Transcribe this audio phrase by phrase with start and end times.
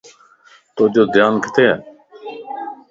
[0.75, 1.67] توجو ڌيان ڪٿي؟